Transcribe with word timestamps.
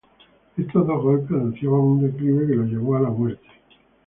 Estos 0.57 0.87
dos 0.87 0.99
golpes 1.03 1.29
anunciaban 1.29 1.81
un 1.81 2.01
declive 2.01 2.47
que 2.47 2.55
lo 2.55 2.63
llevó 2.63 2.95
a 2.97 3.01
la 3.01 3.11
muerte. 3.11 3.47